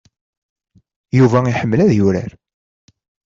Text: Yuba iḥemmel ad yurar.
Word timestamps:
Yuba 1.17 1.37
iḥemmel 1.51 1.79
ad 1.81 1.91
yurar. 1.97 2.31